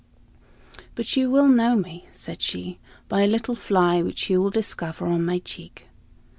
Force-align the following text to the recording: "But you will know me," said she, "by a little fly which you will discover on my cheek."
"But 0.95 1.15
you 1.15 1.29
will 1.29 1.47
know 1.47 1.75
me," 1.75 2.07
said 2.11 2.41
she, 2.41 2.79
"by 3.07 3.21
a 3.21 3.27
little 3.27 3.53
fly 3.53 4.01
which 4.01 4.31
you 4.31 4.41
will 4.41 4.49
discover 4.49 5.05
on 5.05 5.23
my 5.23 5.37
cheek." 5.37 5.89